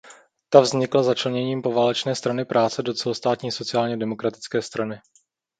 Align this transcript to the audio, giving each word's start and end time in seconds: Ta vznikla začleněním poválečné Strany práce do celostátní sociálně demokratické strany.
Ta 0.49 0.59
vznikla 0.59 1.03
začleněním 1.03 1.61
poválečné 1.61 2.15
Strany 2.15 2.45
práce 2.45 2.83
do 2.83 2.93
celostátní 2.93 3.51
sociálně 3.51 3.97
demokratické 3.97 4.61
strany. 4.61 4.99